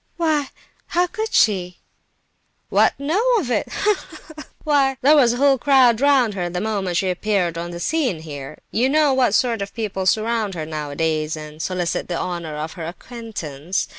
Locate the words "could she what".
1.05-2.99